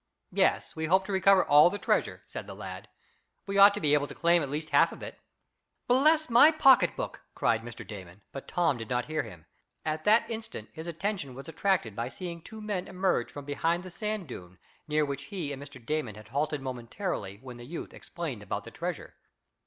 "Yes, 0.31 0.75
we 0.75 0.85
hope 0.87 1.05
to 1.05 1.11
recover 1.11 1.45
all 1.45 1.69
the 1.69 1.77
treasure," 1.77 2.23
said 2.25 2.47
the 2.47 2.55
lad. 2.55 2.87
"We 3.45 3.59
ought 3.59 3.75
to 3.75 3.79
be 3.79 3.93
able 3.93 4.07
to 4.07 4.15
claim 4.15 4.41
at 4.41 4.49
least 4.49 4.71
half 4.71 4.91
of 4.91 5.03
it." 5.03 5.19
"Bless 5.87 6.27
my 6.27 6.49
pocketbook!" 6.49 7.21
cried 7.35 7.61
Mr. 7.61 7.85
Damon, 7.87 8.21
but 8.31 8.47
Tom 8.47 8.77
did 8.77 8.89
not 8.89 9.05
hear 9.05 9.21
him. 9.21 9.45
At 9.85 10.03
that 10.05 10.27
instant 10.27 10.69
his 10.73 10.87
attention 10.87 11.35
was 11.35 11.47
attracted 11.47 11.95
by 11.95 12.09
seeing 12.09 12.41
two 12.41 12.61
men 12.61 12.87
emerge 12.87 13.31
from 13.31 13.45
behind 13.45 13.83
the 13.83 13.91
sand 13.91 14.27
dune 14.27 14.57
near 14.87 15.05
which 15.05 15.25
he 15.25 15.53
and 15.53 15.61
Mr. 15.61 15.77
Damon 15.79 16.15
had 16.15 16.29
halted 16.29 16.61
momentarily, 16.63 17.37
when 17.43 17.57
the 17.57 17.63
youth 17.67 17.93
explained 17.93 18.41
about 18.41 18.63
the 18.63 18.71
treasure. 18.71 19.13